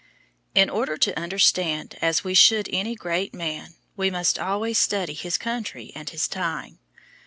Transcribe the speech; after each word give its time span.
In 0.55 0.67
order 0.67 0.97
to 0.97 1.15
understand 1.15 1.95
as 2.01 2.23
we 2.23 2.33
should 2.33 2.67
any 2.73 2.95
great 2.95 3.35
man, 3.35 3.75
we 3.95 4.09
must 4.09 4.39
always 4.39 4.79
study 4.79 5.13
his 5.13 5.37
country 5.37 5.91
and 5.93 6.09
his 6.09 6.27
time. 6.27 6.79